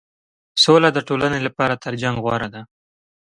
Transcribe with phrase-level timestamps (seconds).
[0.63, 2.61] سوله د ټولنې لپاره تر جنګ غوره ده.